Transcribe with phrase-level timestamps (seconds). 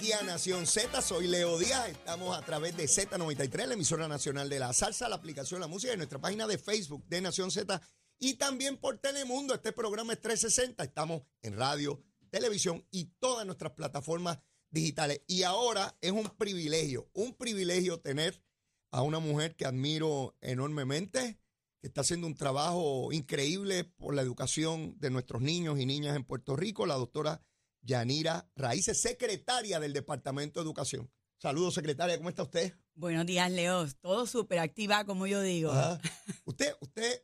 [0.00, 1.02] día, Nación Z.
[1.02, 1.90] Soy Leo Díaz.
[1.90, 5.92] Estamos a través de Z93, la emisora nacional de la salsa, la aplicación La Música
[5.92, 7.80] y nuestra página de Facebook de Nación Z.
[8.18, 9.54] Y también por Telemundo.
[9.54, 10.82] Este programa es 360.
[10.82, 14.38] Estamos en radio, televisión y todas nuestras plataformas
[14.70, 15.20] digitales.
[15.26, 18.42] Y ahora es un privilegio, un privilegio tener
[18.92, 21.38] a una mujer que admiro enormemente,
[21.82, 26.24] que está haciendo un trabajo increíble por la educación de nuestros niños y niñas en
[26.24, 27.42] Puerto Rico, la doctora
[27.84, 31.10] Yanira Raíces, secretaria del Departamento de Educación.
[31.38, 32.72] Saludos, secretaria, ¿cómo está usted?
[32.94, 33.86] Buenos días, Leo.
[34.00, 35.70] Todo súper activa, como yo digo.
[35.70, 36.00] Ajá.
[36.44, 37.22] Usted, usted,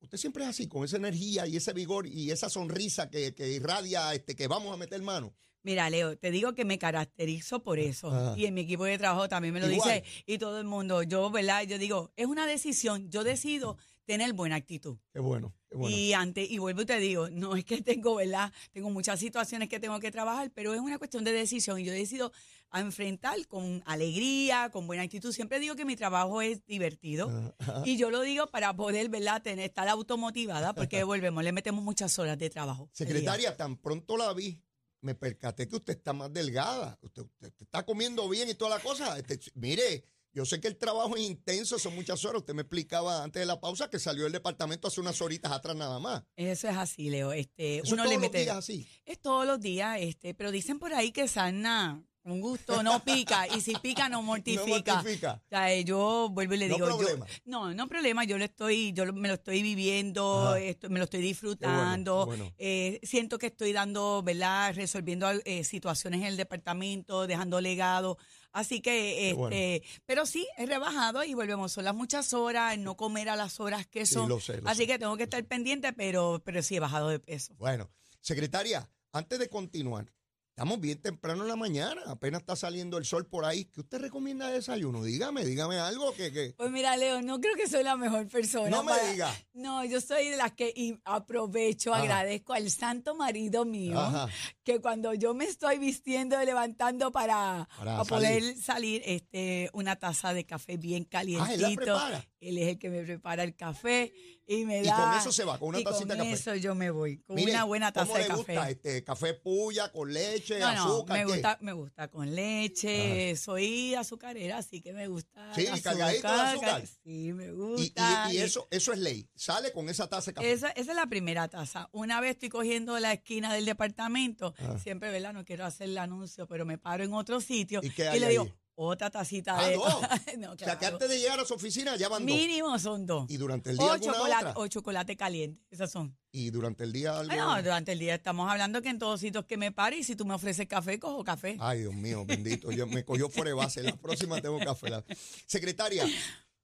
[0.00, 3.48] usted siempre es así, con esa energía y ese vigor y esa sonrisa que, que
[3.48, 5.34] irradia, este, que vamos a meter mano.
[5.62, 8.10] Mira, Leo, te digo que me caracterizo por eso.
[8.10, 8.38] Ajá.
[8.38, 10.02] Y en mi equipo de trabajo también me lo Igual.
[10.02, 10.22] dice.
[10.24, 11.62] Y todo el mundo, yo, ¿verdad?
[11.64, 13.10] Yo digo, es una decisión.
[13.10, 13.76] Yo decido
[14.06, 14.96] tener buena actitud.
[15.12, 15.94] Qué bueno, qué bueno.
[15.94, 18.52] Y antes, y vuelvo y te digo, no es que tengo, ¿verdad?
[18.72, 21.78] Tengo muchas situaciones que tengo que trabajar, pero es una cuestión de decisión.
[21.78, 22.32] Y yo decido
[22.70, 25.32] a enfrentar con alegría, con buena actitud.
[25.32, 27.54] Siempre digo que mi trabajo es divertido.
[27.58, 27.82] Ajá.
[27.84, 29.42] Y yo lo digo para poder, ¿verdad?
[29.42, 32.88] Tener, estar automotivada, porque volvemos, le metemos muchas horas de trabajo.
[32.92, 34.62] Secretaria, tan pronto la vi,
[35.00, 36.98] me percaté que usted está más delgada.
[37.02, 39.18] Usted, usted está comiendo bien y toda la cosa.
[39.18, 40.04] Este, mire,
[40.36, 42.40] yo sé que el trabajo es intenso, son muchas horas.
[42.40, 45.74] Usted me explicaba antes de la pausa que salió del departamento hace unas horitas atrás
[45.74, 46.24] nada más.
[46.36, 47.32] Eso es así, Leo.
[47.32, 48.86] Este, Eso uno es le todos los días así.
[49.06, 53.46] Es todos los días, este, pero dicen por ahí que sana con gusto no pica
[53.46, 54.62] y si pica no mortifica.
[54.66, 55.40] No mortifica.
[55.44, 57.26] O sea, eh, yo vuelvo y le No digo, yo- problema.
[57.44, 61.20] no, no problema, yo lo estoy, yo me lo estoy viviendo, esto- me lo estoy
[61.22, 62.52] disfrutando, bueno.
[62.58, 64.74] eh, siento que estoy dando, ¿verdad?
[64.74, 68.18] Resolviendo eh, situaciones en el departamento, dejando legado.
[68.52, 69.54] Así que, bueno.
[69.54, 73.60] este, pero sí, he rebajado y volvemos, son las muchas horas, no comer a las
[73.60, 74.28] horas que Sí, son.
[74.28, 74.86] lo sé, lo Así sé.
[74.88, 77.54] que tengo que estar pendiente, pero, pero sí he bajado de peso.
[77.58, 77.88] Bueno,
[78.20, 80.10] secretaria, antes de continuar,
[80.56, 83.66] estamos bien temprano en la mañana, apenas está saliendo el sol por ahí.
[83.66, 85.04] ¿Qué usted recomienda de desayuno?
[85.04, 86.32] Dígame, dígame algo que...
[86.32, 88.70] que Pues mira, Leo, no creo que soy la mejor persona.
[88.70, 89.30] no me diga.
[89.52, 92.04] No, yo soy de las que y aprovecho, Ajá.
[92.04, 94.28] agradezco al santo marido mío, Ajá.
[94.64, 99.96] que cuando yo me estoy vistiendo y levantando para, Para para poder salir, este, una
[99.96, 101.82] taza de café bien Ah, él la calientito.
[101.82, 102.26] prepara.
[102.48, 104.12] Él es el que me prepara el café
[104.46, 104.96] y me Y da.
[104.96, 106.40] con eso se va, con una y tacita de con café.
[106.40, 108.54] eso yo me voy, con Mire, una buena taza ¿cómo de le café.
[108.54, 108.70] gusta?
[108.70, 111.18] Este, ¿Café puya, con leche, No, no, azúcar?
[111.18, 111.32] me qué?
[111.32, 115.52] gusta, me gusta con leche, soy azucarera, así que me gusta.
[115.54, 116.84] Sí, el cargadito de azúcar.
[117.04, 118.28] Sí, me Y, gusta.
[118.32, 119.28] y- y eso, eso es ley.
[119.34, 120.52] Sale con esa taza de café.
[120.52, 121.88] Esa, esa es la primera taza.
[121.92, 124.78] Una vez estoy cogiendo la esquina del departamento, Ah.
[124.82, 125.32] siempre, ¿verdad?
[125.32, 128.28] No quiero hacer el anuncio, pero me paro en otro sitio ¿Y qué hay le
[128.28, 128.54] digo, ahí?
[128.78, 129.74] Otra tacita Ah, de...
[129.74, 129.94] dos.
[130.38, 132.36] No, O sea, que antes de llegar a su oficina ya van dos.
[132.36, 133.26] Mínimo son dos.
[133.30, 134.54] Y durante el día O chocolate, otra.
[134.60, 136.16] o chocolate caliente, esas son.
[136.30, 137.34] Y durante el día algo.
[137.34, 140.14] No, durante el día estamos hablando que en todos sitios que me pare y si
[140.14, 141.56] tú me ofreces café, cojo café.
[141.58, 142.70] Ay, Dios mío, bendito.
[142.70, 143.82] Yo me cogió fuera de base.
[143.82, 144.90] La próxima tengo café.
[144.90, 145.04] La-
[145.46, 146.04] Secretaria,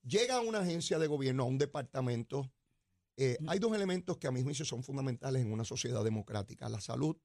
[0.02, 2.50] llega a una agencia de gobierno, a un departamento.
[3.16, 6.80] eh, hay dos elementos que a mi juicio son fundamentales en una sociedad democrática: la
[6.80, 7.16] salud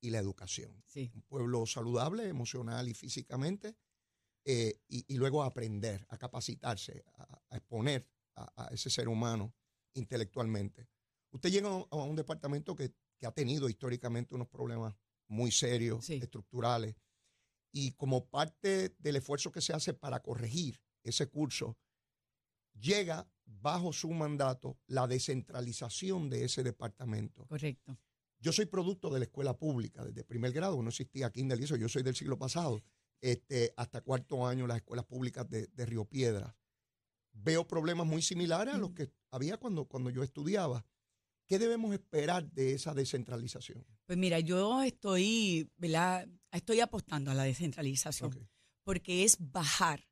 [0.00, 0.82] y la educación.
[0.86, 1.10] Sí.
[1.14, 3.74] Un pueblo saludable, emocional y físicamente.
[4.44, 8.06] Eh, y, y luego aprender, a capacitarse, a, a exponer
[8.36, 9.54] a, a ese ser humano
[9.94, 10.88] intelectualmente.
[11.30, 14.94] Usted llega a un- departamento que, que ha tenido históricamente unos problemas
[15.28, 16.14] muy serios, Sí.
[16.14, 16.94] estructurales,
[17.72, 21.76] y como parte del esfuerzo que se hace para corregir ese curso,
[22.74, 27.46] llega bajo su mandato la descentralización de ese departamento.
[27.46, 27.98] Correcto.
[28.38, 31.76] Yo soy producto de la escuela pública, desde primer grado, no existía Kindle y eso,
[31.76, 32.82] yo soy del siglo pasado,
[33.32, 36.54] este, hasta cuarto año las escuelas públicas de, de Río Piedras.
[37.32, 40.84] Veo problemas muy similares a los que había cuando, cuando yo estudiaba.
[41.46, 43.84] ¿Qué debemos esperar de esa descentralización?
[44.06, 46.28] Pues mira, yo estoy, ¿verdad?
[46.52, 48.48] Estoy apostando a la descentralización.
[48.84, 50.06] Porque es bajar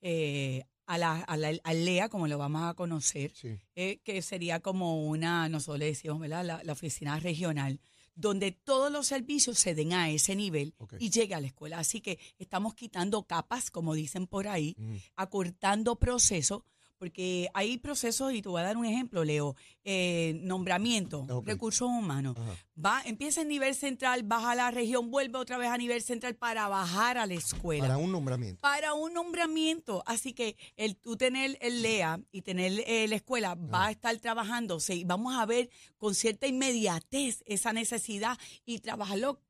[0.00, 3.58] eh, a la, a la- al LEA, como lo vamos a conocer, Sí.
[3.74, 6.44] eh, que sería como una, nosotros le decimos, ¿verdad?
[6.44, 7.80] La, la oficina regional,
[8.14, 11.78] donde todos los servicios se den a ese nivel y llegue a la escuela.
[11.78, 14.96] Así que estamos quitando capas, como dicen por ahí, Mm.
[15.16, 16.62] acortando procesos,
[17.06, 21.48] porque hay procesos, y te voy a dar un ejemplo, Leo, eh, nombramiento, Ok.
[21.48, 22.36] recursos humanos.
[22.38, 22.54] Ajá.
[22.86, 26.36] Va, empieza en nivel central, baja a la región, vuelve otra vez a nivel central
[26.36, 27.82] para bajar a la escuela.
[27.88, 28.60] Para un nombramiento.
[28.60, 30.04] Para un nombramiento.
[30.06, 34.16] Así que el tú tener el LEA y tener eh, la escuela va a estar
[34.18, 39.40] trabajándose y vamos a ver con cierta inmediatez esa necesidad y trabajarlo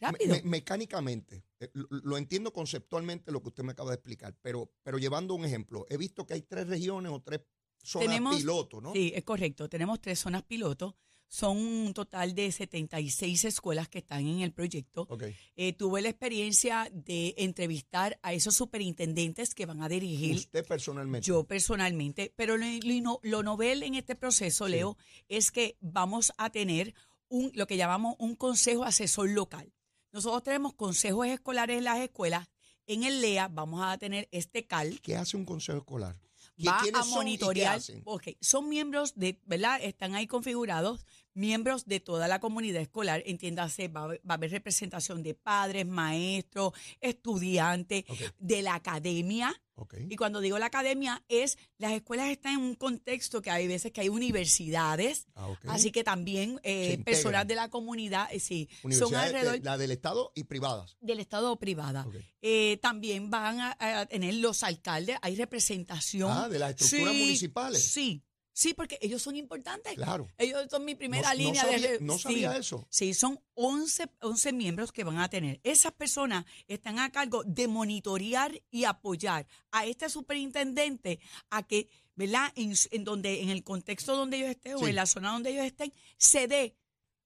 [0.00, 0.36] rápido.
[0.36, 1.42] Me- me- mecánicamente,
[1.74, 5.44] lo, lo entiendo conceptualmente lo que usted me acaba de explicar, pero, pero llevando un
[5.44, 7.40] ejemplo, he visto que hay tres regiones o tres
[7.82, 8.92] zonas Tenemos- piloto, ¿no?
[8.92, 9.68] Sí, es correcto.
[9.68, 10.94] Tenemos tres zonas pilotos.
[11.28, 15.08] Son un total de 76 escuelas que están en el proyecto.
[15.56, 21.26] Eh, tuve la experiencia de entrevistar a esos superintendentes que van a dirigir Usted personalmente.
[21.26, 24.72] yo personalmente, pero lo, lo lo novel en este proceso, Sí.
[24.72, 24.98] Leo,
[25.28, 26.92] es que vamos a tener
[27.28, 29.72] un, lo que llamamos un consejo asesor local.
[30.12, 32.48] Nosotros tenemos consejos escolares en las escuelas.
[32.86, 36.16] En el LEA vamos a tener este CAL, ¿Qué hace un consejo escolar?
[36.56, 37.76] ¿Qui- va a son monitorear.
[37.76, 38.02] hacen?
[38.04, 39.78] ok, son miembros de, ¿verdad?
[39.82, 43.22] Están ahí configurados, miembros de toda la comunidad escolar.
[43.26, 48.04] Entiéndase, va, va a haber representación de padres, maestros, estudiantes,
[48.38, 49.54] de la academia.
[49.74, 49.94] Ok.
[50.10, 53.90] Y cuando digo la academia es, las escuelas están en un contexto que hay veces
[53.90, 59.10] que hay universidades, Ah, así que también eh, personas de la comunidad, eh, sí, son
[59.12, 60.96] de- alrededor la del Estado y privadas.
[61.00, 62.06] del Estado o privada.
[62.42, 66.30] Eh, también van a, a tener los alcaldes, hay representación.
[66.30, 67.82] Ah, de las estructuras Sí, municipales.
[67.92, 68.22] Sí,
[68.52, 69.94] sí, porque ellos son importantes.
[69.94, 70.28] Claro.
[70.38, 72.00] Ellos son mi primera no, línea no sabía, de...
[72.00, 72.22] no sí.
[72.22, 72.86] sabía eso.
[72.90, 75.60] Sí, son 11, 11 miembros que van a tener.
[75.62, 81.20] Esas personas están a cargo de monitorear y apoyar a este superintendente
[81.50, 82.52] a que, ¿verdad?
[82.56, 85.92] En, donde, en el contexto donde ellos estén o en la zona donde ellos estén,
[86.16, 86.76] se dé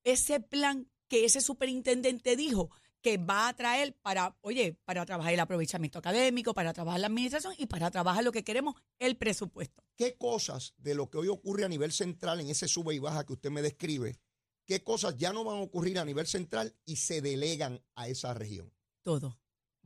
[0.04, 2.70] ese plan que ese superintendente dijo
[3.06, 7.54] que va a traer para, oye, para trabajar el aprovechamiento académico, para trabajar la administración
[7.56, 9.84] y para trabajar lo que queremos, el presupuesto.
[9.94, 13.24] ¿Qué cosas de lo que hoy ocurre a nivel central en ese sube y baja
[13.24, 14.18] que usted me describe,
[14.64, 18.34] qué cosas ya no van a ocurrir a nivel central y se delegan a esa
[18.34, 18.74] región?
[19.04, 19.38] Todo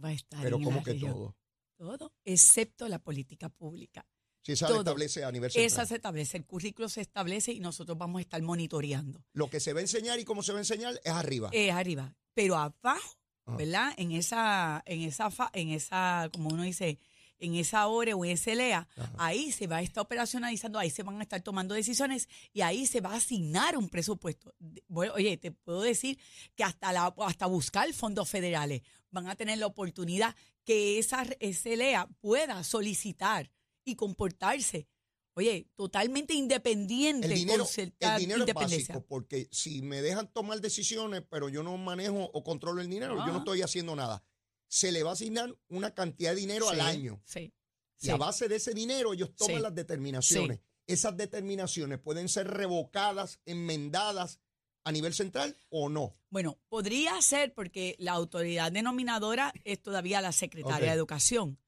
[0.02, 1.12] va a estar Pero en como la que región.
[1.12, 1.36] todo.
[1.76, 4.06] Todo, excepto la política pública.
[4.42, 5.66] Si esa la establece a nivel central.
[5.66, 9.22] Esa se establece, el currículo se establece y nosotros vamos a estar monitoreando.
[9.34, 11.50] Lo que se va a enseñar y cómo se va a enseñar es arriba.
[11.52, 12.14] Es arriba.
[12.32, 13.56] Pero abajo, Ajá.
[13.56, 13.92] ¿verdad?
[13.98, 16.98] En esa, en esa, fa- en esa, como uno dice,
[17.38, 19.12] en esa ORE o en ese LEA, Ajá.
[19.18, 22.86] ahí se va a estar operacionalizando, ahí se van a estar tomando decisiones y ahí
[22.86, 24.54] se va a asignar un presupuesto.
[24.88, 26.18] Bueno, oye, te puedo decir
[26.54, 30.34] que hasta la, hasta buscar fondos federales van a tener la oportunidad
[30.64, 33.50] que esa, ese LEA pueda solicitar
[33.84, 34.88] y comportarse.
[35.34, 41.22] Oye, totalmente independiente, El dinero, el dinero es básico porque si me dejan tomar decisiones,
[41.30, 44.24] pero yo no manejo o controlo el dinero, yo no estoy haciendo nada.
[44.68, 47.20] Se le va a asignar una cantidad de dinero al año.
[47.24, 47.52] Sí.
[48.00, 48.10] Y sí.
[48.10, 50.60] a base de ese dinero ellos toman las determinaciones.
[50.86, 54.40] Esas determinaciones pueden ser revocadas, enmendadas
[54.84, 56.16] a nivel central o no.
[56.30, 61.58] Bueno, podría ser porque la autoridad denominadora es todavía la secretaria de Educación.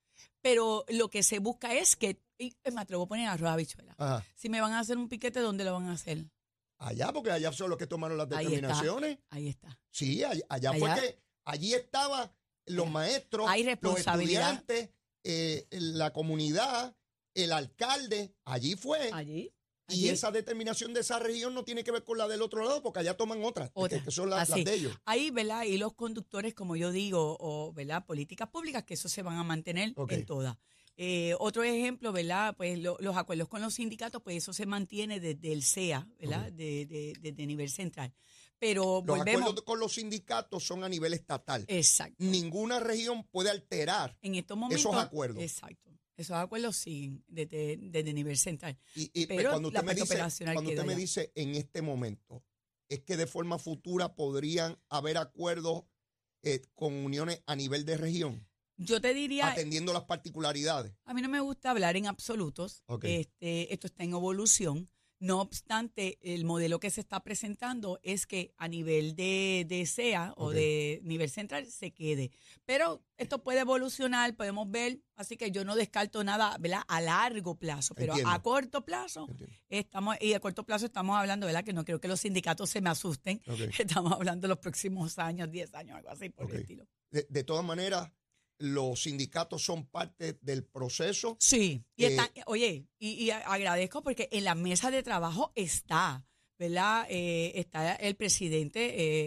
[0.42, 3.94] Pero lo que se busca es que, y me atrevo a poner arroz a habichuela.
[3.96, 4.24] Ajá.
[4.34, 6.26] Si me van a hacer un piquete, ¿dónde lo van a hacer?
[6.78, 8.50] Allá, porque allá son los que tomaron las Ahí está.
[8.50, 9.18] determinaciones.
[9.30, 9.80] Ahí está.
[9.92, 10.78] Sí, allá, allá Allá.
[10.78, 12.30] fue que allí estaban
[12.66, 14.90] los maestros, Hay los estudiantes,
[15.24, 16.96] eh, la comunidad,
[17.34, 19.10] el alcalde, allí fue.
[19.12, 19.52] Allí.
[19.88, 22.82] Y esa determinación de esa región no tiene que ver con la del otro lado,
[22.82, 24.02] porque allá toman otras, Otra.
[24.02, 24.96] que, son las, de ellos.
[25.04, 25.64] Ahí, ¿verdad?
[25.64, 28.06] Y los conductores, como yo digo, o, ¿verdad?
[28.06, 30.56] Políticas públicas, que eso se van a mantener en todas.
[30.96, 32.54] Eh, otro ejemplo, ¿verdad?
[32.56, 36.52] Pues lo- los acuerdos con los sindicatos, pues eso se mantiene desde el CEA, ¿verdad?
[36.52, 38.14] De, de- desde nivel central.
[38.58, 39.40] Pero Los volvemos.
[39.42, 41.64] acuerdos con los sindicatos son a nivel estatal.
[41.66, 42.14] Exacto.
[42.18, 44.16] Ninguna región puede alterar.
[44.22, 44.80] En estos momentos.
[44.80, 45.42] Esos acuerdos.
[45.42, 45.90] Exacto.
[46.22, 48.78] Esos acuerdos siguen desde, desde nivel central.
[48.94, 50.18] Y, y, pues, Pero cuando usted, me dice,
[50.52, 52.44] cuando usted me dice en este momento,
[52.88, 55.84] es que de forma futura podrían haber acuerdos
[56.42, 60.92] eh, con uniones a nivel de región, Yo te diría, atendiendo las particularidades.
[61.04, 62.82] a mí no me gusta hablar en absolutos.
[62.86, 63.04] Ok.
[63.04, 64.88] Este, esto está en evolución.
[65.22, 70.34] No obstante, el modelo que se está presentando es que a nivel de, de SEA
[70.36, 72.32] o de nivel central se quede.
[72.64, 76.82] Pero esto puede evolucionar, podemos ver, así que yo no descarto nada ¿verdad?
[76.88, 78.32] a largo plazo, pero Entiendo.
[78.34, 79.28] a corto plazo
[79.68, 81.62] estamos, y a corto plazo estamos hablando, ¿verdad?
[81.62, 83.40] Que no creo que los sindicatos se me asusten.
[83.78, 86.52] Estamos hablando de los próximos años, 10 años, algo así por Ok.
[86.54, 86.84] el estilo.
[87.12, 88.10] De, de todas maneras,
[88.62, 91.36] los sindicatos son parte del proceso.
[91.40, 96.24] Sí, y Eh, está, oye, y, agradezco porque en la mesa de trabajo está,
[96.58, 97.06] ¿verdad?
[97.10, 98.80] Eh, está el presidente,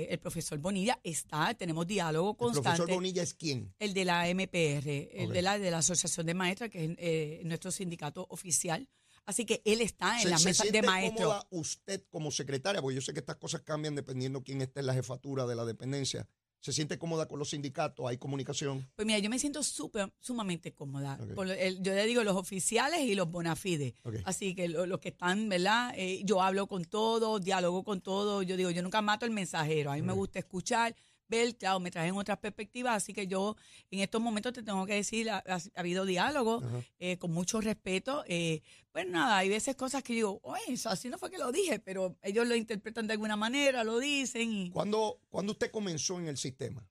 [0.03, 2.93] eh, el profesor Bonilla, está, tenemos diálogo El profesor constante.
[2.93, 3.73] Bonilla es quién.
[3.77, 4.87] El de la MPR,
[5.21, 8.87] el de la de la Asociación de Maestras, que es eh, nuestro sindicato oficial.
[9.25, 11.27] Así que él está en ¿Se, la se mesa de siente maestros.
[11.27, 12.81] cómoda usted como secretaria?
[12.81, 15.65] Porque yo sé que estas cosas cambian dependiendo quién esté en la jefatura de la
[15.65, 16.29] dependencia.
[16.59, 18.07] ¿Se siente cómoda con los sindicatos?
[18.07, 18.87] ¿Hay comunicación?
[18.95, 21.17] Pues mira, yo me siento súper, sumamente cómoda.
[21.35, 23.93] Por el- yo le digo los oficiales y los bona fide.
[24.03, 24.15] Ok.
[24.25, 25.93] Así que lo- los que están, ¿verdad?
[25.95, 28.45] Eh, yo hablo con todos, dialogo con todos.
[28.47, 29.91] Yo digo, yo nunca mato el mensajero.
[29.91, 30.95] A mí me gusta escuchar,
[31.27, 33.55] ver, claro, me traen otras perspectivas, así que yo
[33.91, 36.61] en estos momentos te tengo que decir, ha, ha- ha habido diálogo
[36.99, 38.23] eh, con mucho respeto.
[38.27, 41.51] eh, pues nada, hay veces cosas que digo, oye, eso así no fue que lo
[41.51, 46.19] dije, pero ellos lo interpretan de alguna manera, lo dicen y ¿Cuándo, cuándo usted comenzó
[46.19, 46.87] en el sistema?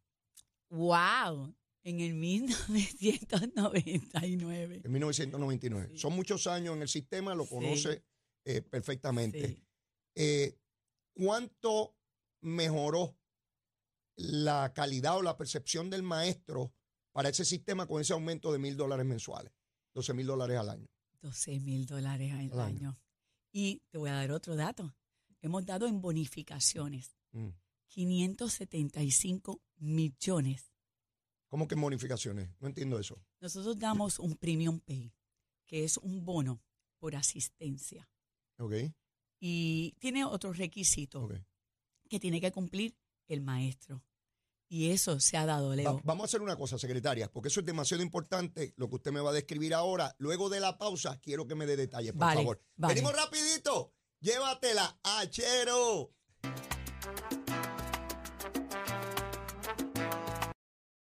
[0.71, 4.83] wow, en el 1999.
[4.85, 5.89] En 1999.
[5.93, 5.99] Sí.
[5.99, 7.51] Son muchos años en el sistema, lo Sí.
[7.51, 8.03] conoce
[8.45, 9.49] eh, perfectamente.
[9.49, 9.63] Sí.
[10.17, 10.57] Eh,
[11.15, 11.97] ¿Cuánto
[12.41, 13.17] mejoró
[14.17, 16.73] la calidad o la percepción del maestro
[17.13, 19.53] para ese sistema con ese aumento de mil dólares mensuales?
[19.95, 20.89] 12 mil dólares al año.
[21.23, 22.89] 12 mil dólares al Al año.
[22.91, 23.01] año.
[23.53, 24.95] Y te voy a dar otro dato.
[25.41, 27.49] Hemos dado en bonificaciones Mm.
[27.89, 30.73] 575 millones.
[31.49, 32.51] ¿Cómo que en bonificaciones?
[32.61, 33.23] No entiendo eso.
[33.41, 35.13] Nosotros damos un premium pay,
[35.67, 36.61] que es un bono
[36.99, 38.09] por asistencia.
[38.59, 38.73] ¿Ok?
[39.41, 41.31] Y tiene otros requisitos
[42.09, 42.97] que tiene que cumplir
[43.29, 44.03] el maestro.
[44.69, 46.01] Y eso se ha dado, Va- Leo.
[46.05, 49.21] vamos a hacer una cosa, secretaria, porque eso es demasiado importante, lo que usted me
[49.21, 50.15] va a describir ahora.
[50.19, 52.63] Luego de la pausa, quiero que me dé detalles, por Vale, favor.
[52.77, 52.95] vale.
[52.95, 53.93] Venimos rapidito.
[54.21, 56.13] Llévatela, achero.